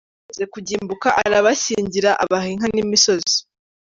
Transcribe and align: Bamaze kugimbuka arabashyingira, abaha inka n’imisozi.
Bamaze 0.23 0.43
kugimbuka 0.53 1.07
arabashyingira, 1.23 2.09
abaha 2.23 2.47
inka 2.53 2.67
n’imisozi. 2.73 3.35